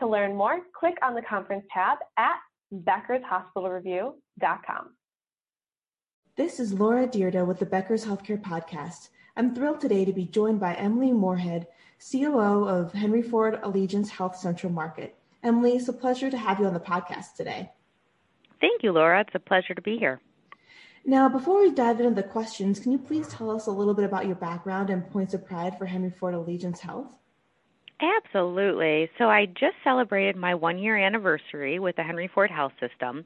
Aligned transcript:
To 0.00 0.06
learn 0.06 0.34
more, 0.34 0.60
click 0.72 0.96
on 1.02 1.14
the 1.14 1.20
conference 1.20 1.66
tab 1.70 1.98
at 2.16 2.38
beckershospitalreview.com. 2.72 4.94
This 6.36 6.58
is 6.58 6.72
Laura 6.72 7.06
Dyrda 7.06 7.46
with 7.46 7.58
the 7.58 7.66
Becker's 7.66 8.06
Healthcare 8.06 8.40
Podcast. 8.40 9.10
I'm 9.36 9.54
thrilled 9.54 9.82
today 9.82 10.06
to 10.06 10.14
be 10.14 10.24
joined 10.24 10.58
by 10.58 10.72
Emily 10.76 11.12
Moorhead, 11.12 11.66
COO 12.10 12.66
of 12.66 12.94
Henry 12.94 13.20
Ford 13.20 13.60
Allegiance 13.62 14.08
Health 14.08 14.36
Central 14.36 14.72
Market. 14.72 15.18
Emily, 15.42 15.72
it's 15.72 15.88
a 15.88 15.92
pleasure 15.92 16.30
to 16.30 16.38
have 16.38 16.58
you 16.58 16.64
on 16.64 16.72
the 16.72 16.80
podcast 16.80 17.34
today. 17.36 17.70
Thank 18.58 18.82
you, 18.82 18.92
Laura. 18.92 19.20
It's 19.20 19.34
a 19.34 19.38
pleasure 19.38 19.74
to 19.74 19.82
be 19.82 19.98
here. 19.98 20.18
Now, 21.04 21.28
before 21.28 21.60
we 21.60 21.72
dive 21.72 22.00
into 22.00 22.14
the 22.14 22.22
questions, 22.22 22.80
can 22.80 22.92
you 22.92 22.98
please 22.98 23.28
tell 23.28 23.50
us 23.50 23.66
a 23.66 23.70
little 23.70 23.92
bit 23.92 24.06
about 24.06 24.24
your 24.24 24.36
background 24.36 24.88
and 24.88 25.10
points 25.10 25.34
of 25.34 25.44
pride 25.44 25.76
for 25.76 25.84
Henry 25.84 26.10
Ford 26.10 26.32
Allegiance 26.32 26.80
Health? 26.80 27.19
Absolutely. 28.00 29.10
So, 29.18 29.28
I 29.28 29.46
just 29.46 29.76
celebrated 29.84 30.36
my 30.36 30.54
one 30.54 30.78
year 30.78 30.96
anniversary 30.96 31.78
with 31.78 31.96
the 31.96 32.02
Henry 32.02 32.30
Ford 32.32 32.50
Health 32.50 32.72
System. 32.80 33.24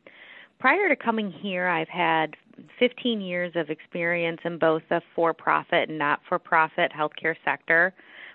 Prior 0.58 0.88
to 0.88 0.96
coming 0.96 1.30
here, 1.30 1.68
I've 1.68 1.88
had 1.88 2.36
15 2.78 3.20
years 3.20 3.52
of 3.54 3.70
experience 3.70 4.40
in 4.44 4.58
both 4.58 4.82
the 4.88 5.00
for 5.14 5.32
profit 5.34 5.88
and 5.88 5.98
not 5.98 6.20
for 6.28 6.38
profit 6.38 6.92
healthcare 6.92 7.36
sector, 7.44 7.92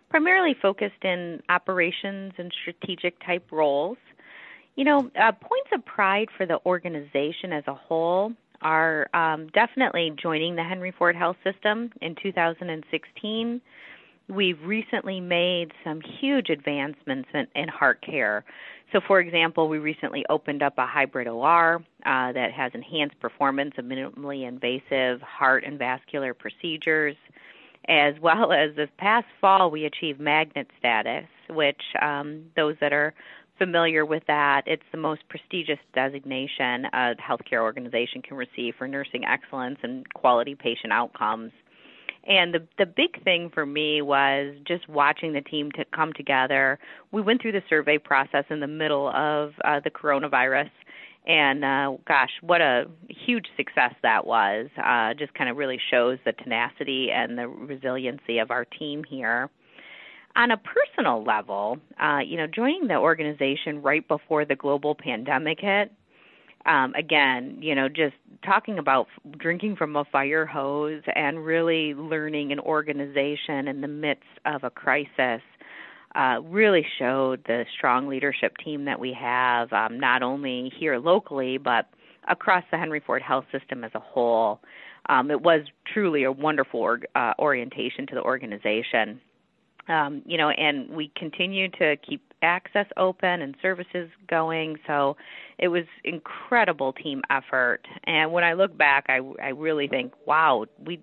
primarily 0.09 0.55
focused 0.61 1.03
in 1.03 1.41
operations 1.49 2.33
and 2.37 2.53
strategic 2.61 3.23
type 3.25 3.51
roles. 3.51 3.97
You 4.75 4.85
know, 4.85 5.11
uh, 5.19 5.31
points 5.31 5.69
of 5.73 5.85
pride 5.85 6.29
for 6.37 6.45
the 6.45 6.59
organization 6.65 7.51
as 7.51 7.63
a 7.67 7.73
whole 7.73 8.33
are 8.61 9.09
um, 9.13 9.47
definitely 9.53 10.13
joining 10.21 10.55
the 10.55 10.63
Henry 10.63 10.91
Ford 10.91 11.15
Health 11.15 11.37
System 11.43 11.91
in 12.01 12.15
2016. 12.21 13.61
We've 14.29 14.61
recently 14.63 15.19
made 15.19 15.71
some 15.83 16.01
huge 16.19 16.49
advancements 16.49 17.29
in, 17.33 17.47
in 17.55 17.67
heart 17.67 18.01
care. 18.05 18.45
So, 18.91 18.99
for 19.07 19.19
example, 19.19 19.67
we 19.67 19.79
recently 19.79 20.23
opened 20.29 20.61
up 20.61 20.77
a 20.77 20.85
hybrid 20.85 21.27
OR 21.27 21.83
uh, 22.05 22.31
that 22.31 22.51
has 22.51 22.71
enhanced 22.75 23.19
performance 23.19 23.73
of 23.77 23.85
minimally 23.85 24.47
invasive 24.47 25.21
heart 25.21 25.63
and 25.63 25.79
vascular 25.79 26.33
procedures, 26.33 27.15
as 27.87 28.13
well 28.21 28.51
as 28.51 28.75
this 28.75 28.89
past 28.97 29.25
fall, 29.41 29.71
we 29.71 29.85
achieved 29.85 30.19
magnet 30.19 30.67
status, 30.77 31.25
which 31.49 31.81
um, 32.01 32.45
those 32.55 32.75
that 32.81 32.93
are 32.93 33.13
familiar 33.57 34.05
with 34.05 34.23
that, 34.27 34.63
it's 34.65 34.83
the 34.91 34.97
most 34.97 35.21
prestigious 35.29 35.79
designation 35.93 36.85
a 36.93 37.15
healthcare 37.15 37.61
organization 37.61 38.21
can 38.21 38.37
receive 38.37 38.73
for 38.77 38.87
nursing 38.87 39.25
excellence 39.25 39.77
and 39.83 40.11
quality 40.13 40.55
patient 40.55 40.93
outcomes. 40.93 41.51
And 42.27 42.53
the 42.53 42.67
the 42.77 42.85
big 42.85 43.23
thing 43.23 43.49
for 43.53 43.65
me 43.65 44.01
was 44.01 44.55
just 44.67 44.87
watching 44.89 45.33
the 45.33 45.41
team 45.41 45.71
to 45.73 45.85
come 45.85 46.13
together. 46.13 46.77
We 47.11 47.21
went 47.21 47.41
through 47.41 47.53
the 47.53 47.63
survey 47.69 47.97
process 47.97 48.45
in 48.49 48.59
the 48.59 48.67
middle 48.67 49.09
of 49.09 49.53
uh, 49.63 49.79
the 49.83 49.89
coronavirus, 49.89 50.69
and 51.25 51.63
uh, 51.63 51.97
gosh, 52.07 52.31
what 52.41 52.61
a 52.61 52.85
huge 53.07 53.45
success 53.57 53.93
that 54.03 54.27
was! 54.27 54.67
Uh, 54.77 55.13
just 55.13 55.33
kind 55.33 55.49
of 55.49 55.57
really 55.57 55.79
shows 55.89 56.19
the 56.25 56.33
tenacity 56.33 57.09
and 57.11 57.37
the 57.37 57.47
resiliency 57.47 58.39
of 58.39 58.51
our 58.51 58.65
team 58.65 59.03
here 59.03 59.49
on 60.35 60.51
a 60.51 60.57
personal 60.57 61.23
level, 61.23 61.77
uh, 62.01 62.19
you 62.19 62.37
know, 62.37 62.47
joining 62.47 62.87
the 62.87 62.95
organization 62.95 63.81
right 63.81 64.07
before 64.07 64.45
the 64.45 64.55
global 64.55 64.95
pandemic 64.95 65.59
hit, 65.59 65.91
um, 66.65 66.93
again, 66.95 67.57
you 67.61 67.73
know, 67.73 67.87
just 67.89 68.15
talking 68.43 68.79
about 68.79 69.07
drinking 69.37 69.75
from 69.75 69.95
a 69.95 70.05
fire 70.05 70.45
hose 70.45 71.01
and 71.15 71.45
really 71.45 71.93
learning 71.93 72.51
an 72.51 72.59
organization 72.59 73.67
in 73.67 73.81
the 73.81 73.87
midst 73.87 74.23
of 74.45 74.63
a 74.63 74.69
crisis 74.69 75.41
uh, 76.15 76.39
really 76.43 76.85
showed 76.97 77.43
the 77.45 77.65
strong 77.77 78.07
leadership 78.07 78.53
team 78.63 78.85
that 78.85 78.99
we 78.99 79.13
have, 79.13 79.71
um, 79.73 79.99
not 79.99 80.23
only 80.23 80.71
here 80.77 80.97
locally, 80.97 81.57
but 81.57 81.87
across 82.27 82.63
the 82.71 82.77
Henry 82.77 82.99
Ford 82.99 83.21
Health 83.21 83.45
System 83.51 83.83
as 83.83 83.91
a 83.93 83.99
whole. 83.99 84.59
Um, 85.07 85.31
it 85.31 85.41
was 85.41 85.61
truly 85.91 86.23
a 86.23 86.31
wonderful 86.31 86.97
uh, 87.15 87.33
orientation 87.39 88.05
to 88.07 88.15
the 88.15 88.21
organization. 88.21 89.21
Um, 89.89 90.21
you 90.25 90.37
know, 90.37 90.49
and 90.49 90.89
we 90.91 91.11
continue 91.15 91.67
to 91.71 91.97
keep 91.97 92.21
access 92.41 92.85
open 92.95 93.41
and 93.41 93.55
services 93.61 94.09
going. 94.27 94.77
So 94.87 95.17
it 95.57 95.69
was 95.69 95.85
incredible 96.03 96.93
team 96.93 97.21
effort. 97.29 97.81
And 98.05 98.31
when 98.31 98.43
I 98.43 98.53
look 98.53 98.77
back, 98.77 99.05
I, 99.09 99.19
I 99.41 99.49
really 99.49 99.87
think, 99.87 100.13
wow, 100.25 100.65
we 100.83 101.01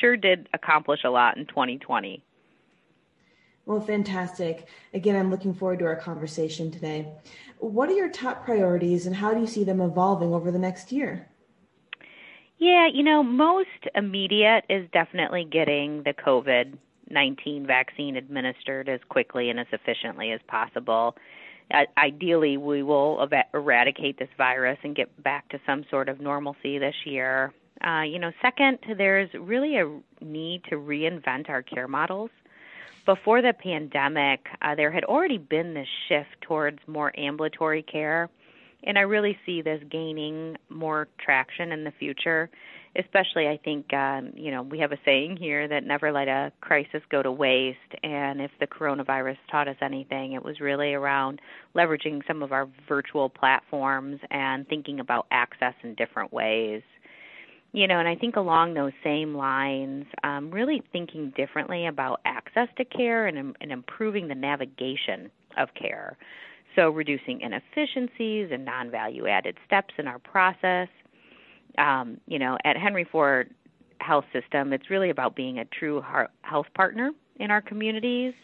sure 0.00 0.16
did 0.16 0.48
accomplish 0.52 1.00
a 1.04 1.10
lot 1.10 1.36
in 1.36 1.46
2020. 1.46 2.22
Well, 3.64 3.80
fantastic. 3.80 4.68
Again, 4.94 5.16
I'm 5.16 5.30
looking 5.30 5.52
forward 5.52 5.80
to 5.80 5.86
our 5.86 5.96
conversation 5.96 6.70
today. 6.70 7.08
What 7.58 7.88
are 7.88 7.94
your 7.94 8.10
top 8.10 8.44
priorities 8.44 9.06
and 9.06 9.16
how 9.16 9.34
do 9.34 9.40
you 9.40 9.46
see 9.46 9.64
them 9.64 9.80
evolving 9.80 10.32
over 10.32 10.52
the 10.52 10.58
next 10.58 10.92
year? 10.92 11.28
Yeah, 12.58 12.88
you 12.92 13.02
know, 13.02 13.22
most 13.22 13.68
immediate 13.94 14.64
is 14.70 14.88
definitely 14.92 15.44
getting 15.50 16.04
the 16.04 16.14
COVID 16.14 16.78
19 17.10 17.66
vaccine 17.66 18.16
administered 18.16 18.88
as 18.88 19.00
quickly 19.08 19.50
and 19.50 19.60
as 19.60 19.66
efficiently 19.72 20.32
as 20.32 20.40
possible. 20.48 21.16
Ideally, 21.98 22.56
we 22.56 22.82
will 22.82 23.28
eradicate 23.52 24.18
this 24.18 24.28
virus 24.38 24.78
and 24.84 24.94
get 24.94 25.22
back 25.22 25.48
to 25.48 25.60
some 25.66 25.84
sort 25.90 26.08
of 26.08 26.20
normalcy 26.20 26.78
this 26.78 26.94
year. 27.04 27.52
Uh, 27.84 28.02
you 28.02 28.18
know, 28.18 28.30
second, 28.40 28.78
there's 28.96 29.28
really 29.34 29.76
a 29.76 30.24
need 30.24 30.62
to 30.70 30.76
reinvent 30.76 31.50
our 31.50 31.62
care 31.62 31.88
models. 31.88 32.30
Before 33.04 33.42
the 33.42 33.52
pandemic, 33.52 34.46
uh, 34.62 34.74
there 34.74 34.90
had 34.90 35.04
already 35.04 35.38
been 35.38 35.74
this 35.74 35.88
shift 36.08 36.40
towards 36.40 36.78
more 36.86 37.12
ambulatory 37.18 37.82
care, 37.82 38.28
and 38.84 38.96
I 38.96 39.02
really 39.02 39.36
see 39.44 39.60
this 39.60 39.80
gaining 39.90 40.56
more 40.68 41.08
traction 41.18 41.72
in 41.72 41.84
the 41.84 41.92
future 41.92 42.48
especially 42.98 43.48
I 43.48 43.58
think 43.62 43.92
um, 43.92 44.32
you 44.34 44.50
know 44.50 44.62
we 44.62 44.78
have 44.78 44.92
a 44.92 44.98
saying 45.04 45.36
here 45.38 45.68
that 45.68 45.84
never 45.84 46.12
let 46.12 46.28
a 46.28 46.52
crisis 46.60 47.02
go 47.10 47.22
to 47.22 47.30
waste. 47.30 47.78
And 48.02 48.40
if 48.40 48.50
the 48.60 48.66
coronavirus 48.66 49.36
taught 49.50 49.68
us 49.68 49.76
anything, 49.82 50.32
it 50.32 50.44
was 50.44 50.60
really 50.60 50.94
around 50.94 51.40
leveraging 51.74 52.26
some 52.26 52.42
of 52.42 52.52
our 52.52 52.68
virtual 52.88 53.28
platforms 53.28 54.20
and 54.30 54.66
thinking 54.68 55.00
about 55.00 55.26
access 55.30 55.74
in 55.82 55.94
different 55.94 56.32
ways. 56.32 56.82
You 57.72 57.86
know, 57.86 57.98
and 57.98 58.08
I 58.08 58.14
think 58.14 58.36
along 58.36 58.74
those 58.74 58.92
same 59.04 59.34
lines, 59.34 60.06
um, 60.24 60.50
really 60.50 60.82
thinking 60.92 61.32
differently 61.36 61.86
about 61.86 62.20
access 62.24 62.68
to 62.78 62.84
care 62.84 63.26
and, 63.26 63.54
and 63.60 63.70
improving 63.70 64.28
the 64.28 64.34
navigation 64.34 65.30
of 65.58 65.68
care. 65.74 66.16
So, 66.74 66.90
reducing 66.90 67.40
inefficiencies 67.40 68.50
and 68.52 68.64
non 68.64 68.90
value 68.90 69.26
added 69.26 69.56
steps 69.66 69.94
in 69.98 70.06
our 70.06 70.18
process 70.18 70.88
um, 71.78 72.20
you 72.26 72.38
know, 72.38 72.56
at 72.64 72.76
Henry 72.76 73.04
Ford 73.10 73.50
Health 74.00 74.24
System, 74.32 74.72
it's 74.72 74.90
really 74.90 75.10
about 75.10 75.34
being 75.34 75.58
a 75.58 75.64
true 75.64 76.02
health 76.42 76.66
partner 76.74 77.10
in 77.36 77.50
our 77.50 77.60
communities, 77.60 78.34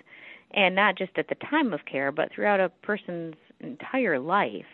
and 0.54 0.74
not 0.74 0.96
just 0.96 1.12
at 1.16 1.28
the 1.28 1.34
time 1.36 1.72
of 1.72 1.80
care, 1.90 2.12
but 2.12 2.30
throughout 2.34 2.60
a 2.60 2.68
person's 2.82 3.34
entire 3.60 4.18
life. 4.18 4.66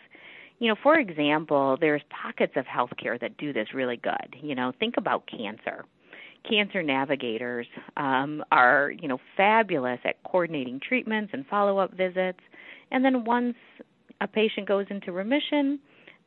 You 0.59 0.67
know, 0.67 0.75
for 0.81 0.99
example, 0.99 1.77
there's 1.79 2.01
pockets 2.09 2.53
of 2.57 2.65
healthcare 2.65 3.19
that 3.21 3.37
do 3.37 3.53
this 3.53 3.73
really 3.73 3.95
good. 3.95 4.35
You 4.41 4.55
know, 4.55 4.73
think 4.77 4.95
about 4.97 5.23
cancer. 5.25 5.85
Cancer 6.49 6.83
navigators 6.83 7.67
um, 7.95 8.43
are, 8.51 8.91
you 8.91 9.07
know, 9.07 9.19
fabulous 9.37 9.99
at 10.03 10.21
coordinating 10.23 10.79
treatments 10.85 11.31
and 11.33 11.45
follow-up 11.47 11.93
visits. 11.93 12.39
And 12.91 13.05
then 13.05 13.23
once 13.23 13.55
a 14.19 14.27
patient 14.27 14.67
goes 14.67 14.85
into 14.89 15.11
remission, 15.11 15.79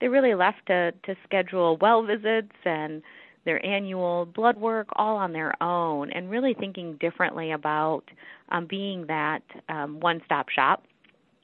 they're 0.03 0.11
really 0.11 0.35
left 0.35 0.67
to 0.67 0.91
to 1.05 1.15
schedule 1.25 1.79
well 1.81 2.03
visits 2.03 2.51
and 2.65 3.03
their 3.45 3.65
annual 3.65 4.27
blood 4.27 4.57
work 4.57 4.89
all 4.97 5.17
on 5.17 5.33
their 5.33 5.55
own 5.63 6.11
and 6.11 6.29
really 6.29 6.55
thinking 6.59 6.97
differently 7.01 7.53
about 7.53 8.03
um, 8.51 8.67
being 8.69 9.07
that 9.07 9.43
um, 9.69 10.01
one 10.01 10.21
stop 10.25 10.49
shop 10.49 10.83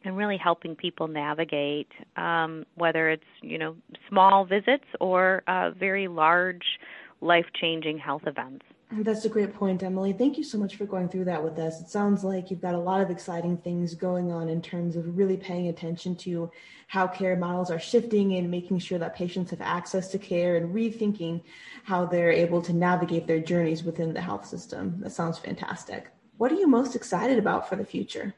and 0.04 0.16
really 0.16 0.36
helping 0.36 0.74
people 0.74 1.06
navigate 1.06 1.86
um, 2.16 2.66
whether 2.74 3.08
it's 3.08 3.22
you 3.42 3.58
know 3.58 3.76
small 4.08 4.44
visits 4.44 4.84
or 5.00 5.44
uh, 5.46 5.70
very 5.70 6.08
large 6.08 6.80
life 7.20 7.46
changing 7.60 7.96
health 7.96 8.22
events 8.26 8.64
That's 8.90 9.26
a 9.26 9.28
great 9.28 9.54
point, 9.54 9.82
Emily. 9.82 10.14
Thank 10.14 10.38
you 10.38 10.44
so 10.44 10.56
much 10.56 10.76
for 10.76 10.86
going 10.86 11.10
through 11.10 11.26
that 11.26 11.44
with 11.44 11.58
us. 11.58 11.78
It 11.80 11.90
sounds 11.90 12.24
like 12.24 12.50
you've 12.50 12.62
got 12.62 12.74
a 12.74 12.78
lot 12.78 13.02
of 13.02 13.10
exciting 13.10 13.58
things 13.58 13.94
going 13.94 14.32
on 14.32 14.48
in 14.48 14.62
terms 14.62 14.96
of 14.96 15.16
really 15.16 15.36
paying 15.36 15.68
attention 15.68 16.16
to 16.16 16.50
how 16.86 17.06
care 17.06 17.36
models 17.36 17.70
are 17.70 17.78
shifting 17.78 18.34
and 18.36 18.50
making 18.50 18.78
sure 18.78 18.98
that 18.98 19.14
patients 19.14 19.50
have 19.50 19.60
access 19.60 20.08
to 20.08 20.18
care 20.18 20.56
and 20.56 20.74
rethinking 20.74 21.42
how 21.84 22.06
they're 22.06 22.32
able 22.32 22.62
to 22.62 22.72
navigate 22.72 23.26
their 23.26 23.40
journeys 23.40 23.84
within 23.84 24.14
the 24.14 24.22
health 24.22 24.46
system. 24.46 24.96
That 25.00 25.10
sounds 25.10 25.38
fantastic. 25.38 26.10
What 26.38 26.50
are 26.50 26.56
you 26.56 26.66
most 26.66 26.96
excited 26.96 27.38
about 27.38 27.68
for 27.68 27.76
the 27.76 27.84
future? 27.84 28.34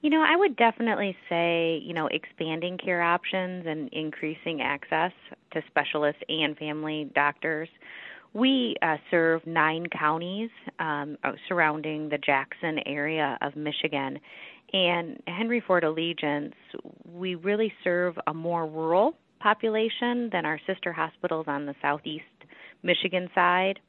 You 0.00 0.08
know, 0.08 0.22
I 0.22 0.34
would 0.34 0.56
definitely 0.56 1.14
say, 1.28 1.78
you 1.84 1.92
know, 1.92 2.06
expanding 2.06 2.78
care 2.78 3.02
options 3.02 3.66
and 3.66 3.90
increasing 3.92 4.62
access 4.62 5.12
to 5.50 5.62
specialists 5.66 6.22
and 6.30 6.56
family 6.56 7.10
doctors. 7.14 7.68
We 8.32 8.76
uh, 8.82 8.96
serve 9.10 9.44
nine 9.46 9.86
counties 9.86 10.50
um, 10.78 11.16
uh, 11.24 11.32
surrounding 11.48 12.08
the 12.08 12.18
Jackson 12.18 12.78
area 12.86 13.36
of 13.40 13.56
Michigan. 13.56 14.20
And 14.72 15.20
Henry 15.26 15.62
Ford 15.66 15.82
Allegiance, 15.82 16.54
we 17.04 17.34
really 17.34 17.72
serve 17.82 18.16
a 18.28 18.34
more 18.34 18.66
rural 18.66 19.14
population 19.40 20.30
than 20.32 20.44
our 20.44 20.60
sister 20.66 20.92
hospitals 20.92 21.46
on 21.48 21.66
the 21.66 21.74
southeast 21.82 22.24
Michigan 22.84 23.28
side. 23.34 23.80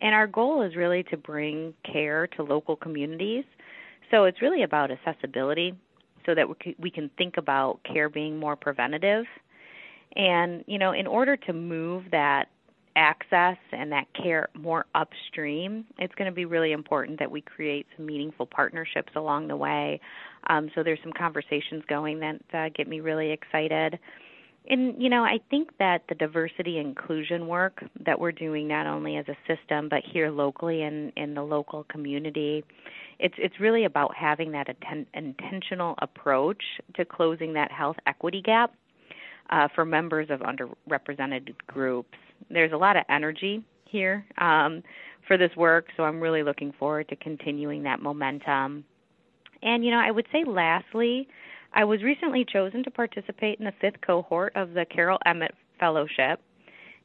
And 0.00 0.14
our 0.14 0.26
goal 0.26 0.62
is 0.62 0.76
really 0.76 1.02
to 1.04 1.16
bring 1.18 1.74
care 1.90 2.26
to 2.28 2.42
local 2.42 2.76
communities. 2.76 3.44
So 4.10 4.24
it's 4.24 4.40
really 4.40 4.62
about 4.62 4.90
accessibility 4.90 5.74
so 6.24 6.34
that 6.34 6.46
we 6.78 6.90
can 6.90 7.10
think 7.18 7.36
about 7.36 7.80
care 7.84 8.08
being 8.08 8.38
more 8.38 8.56
preventative. 8.56 9.26
And, 10.16 10.64
you 10.66 10.78
know, 10.78 10.92
in 10.92 11.06
order 11.06 11.36
to 11.36 11.52
move 11.52 12.04
that 12.12 12.46
access 12.96 13.56
and 13.72 13.92
that 13.92 14.06
care 14.14 14.48
more 14.54 14.86
upstream, 14.94 15.84
it's 15.98 16.14
going 16.14 16.30
to 16.30 16.34
be 16.34 16.44
really 16.44 16.72
important 16.72 17.18
that 17.18 17.30
we 17.30 17.40
create 17.40 17.86
some 17.96 18.06
meaningful 18.06 18.46
partnerships 18.46 19.12
along 19.16 19.48
the 19.48 19.56
way. 19.56 20.00
Um, 20.48 20.70
so 20.74 20.82
there's 20.82 20.98
some 21.02 21.12
conversations 21.12 21.82
going 21.88 22.20
that 22.20 22.40
uh, 22.52 22.68
get 22.74 22.88
me 22.88 23.00
really 23.00 23.30
excited. 23.30 23.98
And 24.68 25.00
you 25.02 25.08
know, 25.08 25.24
I 25.24 25.40
think 25.50 25.70
that 25.78 26.02
the 26.08 26.14
diversity 26.14 26.78
inclusion 26.78 27.46
work 27.46 27.82
that 28.04 28.20
we're 28.20 28.32
doing 28.32 28.68
not 28.68 28.86
only 28.86 29.16
as 29.16 29.24
a 29.28 29.36
system 29.46 29.88
but 29.88 30.02
here 30.04 30.30
locally 30.30 30.82
in 30.82 31.12
in 31.16 31.34
the 31.34 31.42
local 31.42 31.84
community, 31.84 32.62
it's 33.18 33.34
it's 33.38 33.58
really 33.58 33.84
about 33.84 34.14
having 34.14 34.52
that 34.52 34.68
atten- 34.68 35.06
intentional 35.14 35.94
approach 35.98 36.62
to 36.94 37.04
closing 37.04 37.54
that 37.54 37.72
health 37.72 37.96
equity 38.06 38.42
gap 38.42 38.74
uh, 39.48 39.68
for 39.74 39.84
members 39.84 40.28
of 40.30 40.40
underrepresented 40.40 41.54
groups 41.66 42.16
there's 42.50 42.72
a 42.72 42.76
lot 42.76 42.96
of 42.96 43.04
energy 43.08 43.64
here 43.84 44.24
um, 44.38 44.82
for 45.26 45.36
this 45.36 45.54
work, 45.56 45.86
so 45.96 46.02
I'm 46.02 46.20
really 46.20 46.42
looking 46.42 46.72
forward 46.78 47.08
to 47.08 47.16
continuing 47.16 47.82
that 47.84 48.00
momentum. 48.00 48.84
And, 49.62 49.84
you 49.84 49.90
know, 49.90 50.00
I 50.00 50.10
would 50.10 50.26
say 50.32 50.44
lastly, 50.46 51.28
I 51.72 51.84
was 51.84 52.02
recently 52.02 52.44
chosen 52.50 52.82
to 52.84 52.90
participate 52.90 53.58
in 53.58 53.64
the 53.64 53.72
fifth 53.80 54.00
cohort 54.04 54.52
of 54.56 54.72
the 54.72 54.84
Carol 54.84 55.18
Emmott 55.26 55.54
Fellowship. 55.78 56.40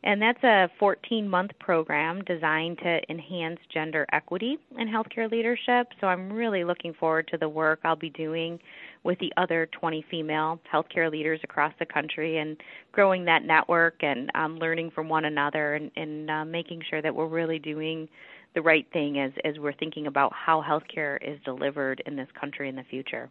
And 0.03 0.21
that's 0.21 0.43
a 0.43 0.69
14 0.79 1.27
month 1.27 1.51
program 1.59 2.23
designed 2.23 2.77
to 2.79 2.99
enhance 3.09 3.59
gender 3.73 4.05
equity 4.11 4.57
in 4.77 4.87
healthcare 4.87 5.29
leadership. 5.29 5.87
So 5.99 6.07
I'm 6.07 6.31
really 6.31 6.63
looking 6.63 6.93
forward 6.93 7.27
to 7.29 7.37
the 7.37 7.49
work 7.49 7.79
I'll 7.83 7.95
be 7.95 8.11
doing 8.11 8.59
with 9.05 9.19
the 9.19 9.31
other 9.37 9.69
20 9.71 10.03
female 10.09 10.59
healthcare 10.71 11.09
leaders 11.09 11.39
across 11.43 11.71
the 11.79 11.85
country 11.85 12.39
and 12.39 12.57
growing 12.91 13.23
that 13.23 13.45
network 13.45 13.95
and 14.01 14.31
um, 14.33 14.57
learning 14.57 14.91
from 14.91 15.07
one 15.07 15.25
another 15.25 15.75
and, 15.75 15.91
and 15.95 16.29
uh, 16.29 16.43
making 16.43 16.81
sure 16.89 17.01
that 17.01 17.13
we're 17.13 17.27
really 17.27 17.59
doing 17.59 18.09
the 18.55 18.61
right 18.61 18.87
thing 18.91 19.19
as, 19.19 19.31
as 19.43 19.59
we're 19.59 19.73
thinking 19.73 20.07
about 20.07 20.33
how 20.33 20.61
healthcare 20.61 21.17
is 21.21 21.39
delivered 21.45 22.01
in 22.07 22.15
this 22.15 22.27
country 22.39 22.67
in 22.67 22.75
the 22.75 22.83
future. 22.89 23.29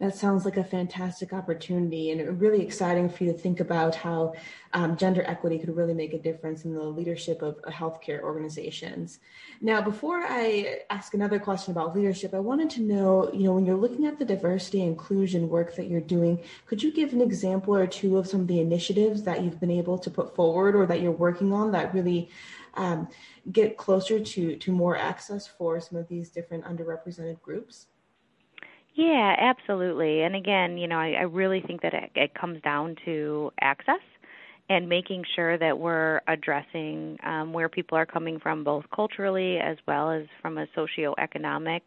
That 0.00 0.16
sounds 0.16 0.44
like 0.44 0.56
a 0.56 0.64
fantastic 0.64 1.32
opportunity 1.32 2.10
and 2.10 2.40
really 2.40 2.62
exciting 2.62 3.08
for 3.08 3.24
you 3.24 3.32
to 3.32 3.38
think 3.38 3.60
about 3.60 3.94
how 3.94 4.34
um, 4.72 4.96
gender 4.96 5.22
equity 5.24 5.56
could 5.58 5.76
really 5.76 5.94
make 5.94 6.12
a 6.12 6.18
difference 6.18 6.64
in 6.64 6.74
the 6.74 6.82
leadership 6.82 7.42
of 7.42 7.62
healthcare 7.62 8.20
organizations. 8.20 9.20
Now, 9.60 9.80
before 9.80 10.24
I 10.28 10.80
ask 10.90 11.14
another 11.14 11.38
question 11.38 11.70
about 11.70 11.94
leadership, 11.94 12.34
I 12.34 12.40
wanted 12.40 12.70
to 12.70 12.82
know, 12.82 13.32
you 13.32 13.44
know, 13.44 13.54
when 13.54 13.64
you're 13.64 13.76
looking 13.76 14.04
at 14.06 14.18
the 14.18 14.24
diversity 14.24 14.82
inclusion 14.82 15.48
work 15.48 15.76
that 15.76 15.86
you're 15.86 16.00
doing, 16.00 16.42
could 16.66 16.82
you 16.82 16.92
give 16.92 17.12
an 17.12 17.20
example 17.20 17.76
or 17.76 17.86
two 17.86 18.18
of 18.18 18.26
some 18.26 18.40
of 18.40 18.48
the 18.48 18.60
initiatives 18.60 19.22
that 19.22 19.44
you've 19.44 19.60
been 19.60 19.70
able 19.70 19.96
to 19.98 20.10
put 20.10 20.34
forward 20.34 20.74
or 20.74 20.86
that 20.86 21.02
you're 21.02 21.12
working 21.12 21.52
on 21.52 21.70
that 21.70 21.94
really 21.94 22.30
um, 22.74 23.06
get 23.52 23.76
closer 23.76 24.18
to, 24.18 24.56
to 24.56 24.72
more 24.72 24.96
access 24.96 25.46
for 25.46 25.80
some 25.80 25.96
of 25.96 26.08
these 26.08 26.30
different 26.30 26.64
underrepresented 26.64 27.40
groups? 27.40 27.86
Yeah, 28.94 29.34
absolutely. 29.38 30.22
And 30.22 30.36
again, 30.36 30.78
you 30.78 30.86
know, 30.86 30.98
I, 30.98 31.12
I 31.12 31.22
really 31.22 31.60
think 31.60 31.82
that 31.82 31.94
it, 31.94 32.10
it 32.14 32.34
comes 32.34 32.60
down 32.62 32.96
to 33.04 33.50
access 33.60 34.00
and 34.68 34.88
making 34.88 35.24
sure 35.34 35.58
that 35.58 35.78
we're 35.78 36.20
addressing 36.28 37.18
um, 37.24 37.52
where 37.52 37.68
people 37.68 37.98
are 37.98 38.06
coming 38.06 38.38
from, 38.38 38.64
both 38.64 38.84
culturally 38.94 39.58
as 39.58 39.76
well 39.86 40.10
as 40.10 40.26
from 40.40 40.58
a 40.58 40.66
socioeconomic 40.76 41.80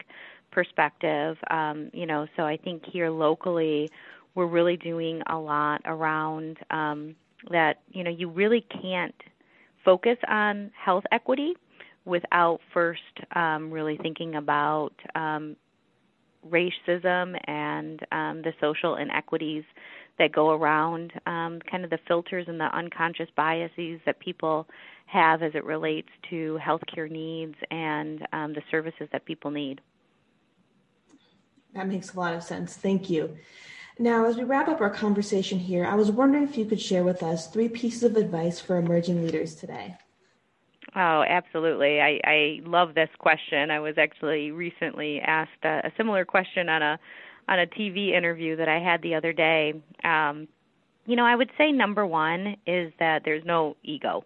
perspective. 0.51 1.37
Um, 1.49 1.89
you 1.93 2.05
know, 2.05 2.27
so 2.35 2.43
I 2.43 2.57
think 2.57 2.83
here 2.85 3.09
locally, 3.09 3.89
we're 4.35 4.45
really 4.47 4.77
doing 4.77 5.21
a 5.27 5.37
lot 5.37 5.81
around 5.85 6.57
um, 6.69 7.15
that. 7.49 7.79
You 7.91 8.03
know, 8.03 8.11
you 8.11 8.29
really 8.29 8.65
can't 8.81 9.15
focus 9.83 10.17
on 10.27 10.71
health 10.75 11.05
equity 11.11 11.53
without 12.05 12.59
first 12.73 13.01
um, 13.35 13.71
really 13.71 13.97
thinking 13.97 14.35
about 14.35 14.93
um, 15.15 15.55
racism 16.49 17.39
and 17.47 17.99
um, 18.11 18.41
the 18.41 18.53
social 18.59 18.95
inequities 18.95 19.63
that 20.17 20.31
go 20.31 20.51
around, 20.51 21.13
um, 21.25 21.59
kind 21.69 21.83
of 21.83 21.89
the 21.89 21.99
filters 22.07 22.47
and 22.47 22.59
the 22.59 22.75
unconscious 22.75 23.29
biases 23.35 23.99
that 24.05 24.19
people 24.19 24.67
have 25.05 25.41
as 25.41 25.53
it 25.55 25.63
relates 25.63 26.09
to 26.29 26.59
healthcare 26.61 27.09
needs 27.09 27.55
and 27.71 28.27
um, 28.33 28.53
the 28.53 28.61
services 28.71 29.07
that 29.11 29.25
people 29.25 29.51
need. 29.51 29.79
That 31.73 31.87
makes 31.87 32.13
a 32.13 32.19
lot 32.19 32.33
of 32.33 32.43
sense. 32.43 32.75
Thank 32.75 33.09
you. 33.09 33.37
Now, 33.99 34.25
as 34.25 34.37
we 34.37 34.43
wrap 34.43 34.67
up 34.67 34.81
our 34.81 34.89
conversation 34.89 35.59
here, 35.59 35.85
I 35.85 35.95
was 35.95 36.11
wondering 36.11 36.43
if 36.43 36.57
you 36.57 36.65
could 36.65 36.81
share 36.81 37.03
with 37.03 37.23
us 37.23 37.47
three 37.47 37.69
pieces 37.69 38.03
of 38.03 38.15
advice 38.15 38.59
for 38.59 38.77
emerging 38.77 39.23
leaders 39.23 39.55
today. 39.55 39.95
Oh, 40.95 41.23
absolutely. 41.27 41.99
I, 41.99 42.19
I 42.23 42.59
love 42.65 42.95
this 42.95 43.09
question. 43.19 43.71
I 43.71 43.79
was 43.79 43.95
actually 43.97 44.51
recently 44.51 45.19
asked 45.19 45.63
a, 45.63 45.87
a 45.87 45.91
similar 45.97 46.25
question 46.25 46.69
on 46.69 46.81
a 46.81 46.99
on 47.49 47.59
a 47.59 47.65
TV 47.65 48.11
interview 48.11 48.57
that 48.57 48.67
I 48.67 48.79
had 48.79 49.01
the 49.01 49.15
other 49.15 49.31
day. 49.31 49.73
Um, 50.03 50.47
you 51.05 51.15
know, 51.15 51.25
I 51.25 51.35
would 51.35 51.49
say 51.57 51.71
number 51.71 52.05
one 52.05 52.57
is 52.65 52.91
that 52.99 53.21
there's 53.23 53.45
no 53.45 53.77
ego 53.83 54.25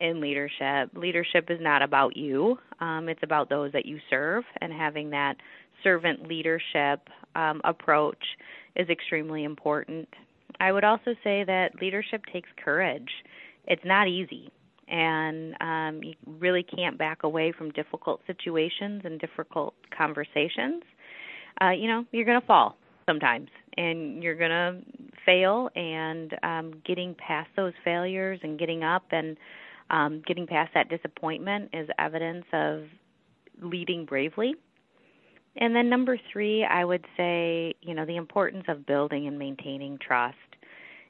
in 0.00 0.20
leadership. 0.20 0.90
Leadership 0.94 1.46
is 1.50 1.58
not 1.60 1.82
about 1.82 2.16
you, 2.16 2.56
um, 2.78 3.08
it's 3.08 3.22
about 3.24 3.48
those 3.48 3.72
that 3.72 3.86
you 3.86 3.98
serve, 4.08 4.44
and 4.60 4.72
having 4.72 5.10
that 5.10 5.34
servant 5.82 6.28
leadership 6.28 7.08
um, 7.34 7.60
approach 7.64 8.22
is 8.76 8.88
extremely 8.88 9.42
important. 9.42 10.08
I 10.60 10.70
would 10.70 10.84
also 10.84 11.14
say 11.24 11.42
that 11.44 11.70
leadership 11.80 12.22
takes 12.32 12.48
courage. 12.64 13.10
It's 13.66 13.84
not 13.84 14.06
easy 14.06 14.52
and 14.88 15.54
um, 15.60 16.02
you 16.02 16.14
really 16.26 16.62
can't 16.62 16.98
back 16.98 17.22
away 17.22 17.52
from 17.56 17.70
difficult 17.70 18.20
situations 18.26 19.02
and 19.04 19.20
difficult 19.20 19.74
conversations. 19.96 20.82
Uh, 21.60 21.70
you 21.70 21.88
know, 21.88 22.04
you're 22.12 22.24
going 22.24 22.40
to 22.40 22.46
fall 22.46 22.76
sometimes, 23.06 23.48
and 23.76 24.22
you're 24.22 24.36
going 24.36 24.50
to 24.50 24.80
fail. 25.24 25.68
And 25.76 26.34
um, 26.42 26.82
getting 26.84 27.14
past 27.14 27.50
those 27.56 27.72
failures 27.84 28.40
and 28.42 28.58
getting 28.58 28.82
up 28.82 29.04
and 29.10 29.36
um, 29.90 30.22
getting 30.26 30.46
past 30.46 30.72
that 30.74 30.88
disappointment 30.88 31.70
is 31.72 31.88
evidence 31.98 32.44
of 32.52 32.84
leading 33.62 34.04
bravely. 34.04 34.54
And 35.56 35.74
then 35.74 35.88
number 35.88 36.18
three, 36.32 36.64
I 36.64 36.84
would 36.84 37.04
say, 37.16 37.74
you 37.80 37.94
know, 37.94 38.04
the 38.04 38.16
importance 38.16 38.64
of 38.68 38.86
building 38.86 39.28
and 39.28 39.38
maintaining 39.38 39.98
trust 39.98 40.36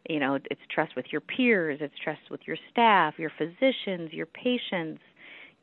you 0.09 0.21
know 0.21 0.39
it's 0.51 0.61
trust 0.71 0.95
with 0.97 1.07
your 1.11 1.21
peers 1.21 1.79
it's 1.81 1.95
trust 2.03 2.21
with 2.31 2.41
your 2.47 2.57
staff 2.71 3.15
your 3.19 3.33
physicians 3.39 4.13
your 4.13 4.27
patients 4.27 5.01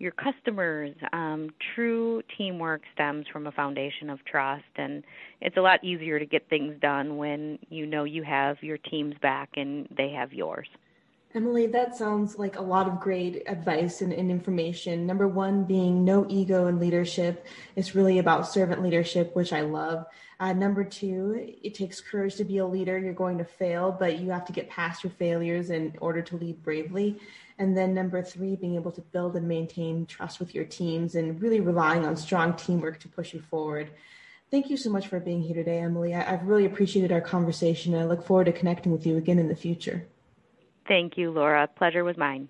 your 0.01 0.11
customers. 0.13 0.95
Um, 1.13 1.51
true 1.75 2.23
teamwork 2.35 2.81
stems 2.93 3.27
from 3.31 3.45
a 3.45 3.51
foundation 3.51 4.09
of 4.09 4.17
trust 4.25 4.63
and 4.75 5.03
it's 5.41 5.57
a 5.57 5.61
lot 5.61 5.83
easier 5.83 6.17
to 6.17 6.25
get 6.25 6.49
things 6.49 6.73
done 6.81 7.17
when 7.17 7.59
you 7.69 7.85
know 7.85 8.03
you 8.03 8.23
have 8.23 8.57
your 8.61 8.77
team's 8.79 9.13
back 9.21 9.49
and 9.55 9.87
they 9.95 10.09
have 10.09 10.33
yours 10.33 10.67
Emily, 11.33 11.65
that 11.67 11.95
sounds 11.95 12.37
like 12.37 12.57
a 12.57 12.61
lot 12.61 12.87
of 12.87 12.99
great 12.99 13.43
advice 13.47 14.01
and, 14.01 14.11
and, 14.11 14.29
information. 14.29 15.05
Number 15.05 15.29
one 15.29 15.63
being 15.63 16.03
no 16.03 16.25
ego 16.27 16.67
in 16.67 16.77
leadership. 16.77 17.45
It's 17.77 17.95
really 17.95 18.19
about 18.19 18.51
servant 18.51 18.83
leadership, 18.83 19.33
which 19.33 19.53
I 19.53 19.61
love. 19.61 20.05
Uh, 20.41 20.51
number 20.51 20.83
two, 20.83 21.55
it 21.63 21.73
takes 21.73 22.01
courage 22.01 22.35
to 22.35 22.43
be 22.43 22.57
a 22.57 22.65
leader. 22.65 22.97
You're 22.97 23.13
going 23.13 23.37
to 23.37 23.45
fail, 23.45 23.95
but 23.97 24.19
you 24.19 24.29
have 24.31 24.43
to 24.45 24.51
get 24.51 24.69
past 24.69 25.05
your 25.05 25.11
failures 25.11 25.69
in 25.69 25.95
order 26.01 26.21
to 26.21 26.35
lead 26.35 26.61
bravely. 26.63 27.17
And 27.57 27.77
then 27.77 27.93
number 27.93 28.21
three, 28.21 28.57
being 28.57 28.75
able 28.75 28.91
to 28.91 29.01
build 29.01 29.37
and 29.37 29.47
maintain 29.47 30.05
trust 30.07 30.39
with 30.39 30.53
your 30.53 30.65
teams 30.65 31.15
and 31.15 31.41
really 31.41 31.61
relying 31.61 32.05
on 32.05 32.17
strong 32.17 32.55
teamwork 32.55 32.99
to 33.01 33.07
push 33.07 33.33
you 33.33 33.39
forward. 33.39 33.91
Thank 34.49 34.69
you 34.69 34.75
so 34.75 34.89
much 34.89 35.07
for 35.07 35.21
being 35.21 35.41
here 35.41 35.55
today, 35.55 35.79
Emily. 35.79 36.13
I, 36.13 36.23
have 36.23 36.43
really 36.43 36.65
appreciated 36.65 37.13
our 37.13 37.21
conversation 37.21 37.93
and 37.93 38.03
I 38.03 38.05
look 38.05 38.25
forward 38.25 38.45
to 38.45 38.51
connecting 38.51 38.91
with 38.91 39.05
you 39.05 39.15
again 39.15 39.39
in 39.39 39.47
the 39.47 39.55
future. 39.55 40.07
Thank 40.87 41.17
you, 41.17 41.31
Laura. 41.31 41.67
Pleasure 41.77 42.03
was 42.03 42.17
mine. 42.17 42.47